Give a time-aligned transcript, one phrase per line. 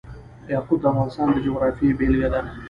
[0.53, 2.41] یاقوت د افغانستان د جغرافیې بېلګه ده.